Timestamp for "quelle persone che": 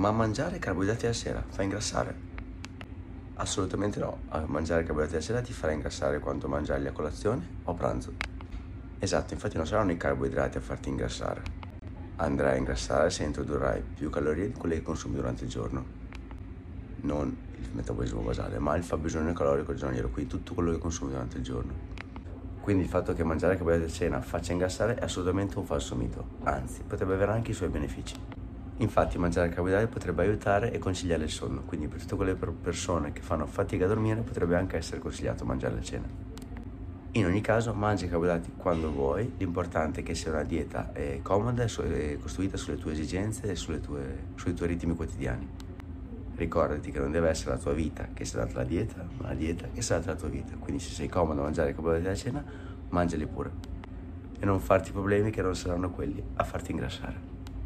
32.16-33.20